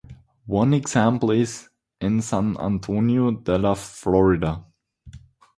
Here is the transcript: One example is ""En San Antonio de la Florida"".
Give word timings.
One 0.47 0.73
example 0.73 1.29
is 1.29 1.69
""En 2.01 2.23
San 2.23 2.57
Antonio 2.57 3.29
de 3.29 3.59
la 3.59 3.75
Florida"". 3.75 4.65